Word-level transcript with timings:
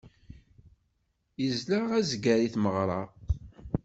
Izla 1.47 1.79
azger 1.97 2.39
i 2.41 2.47
tmeɣra. 2.53 3.01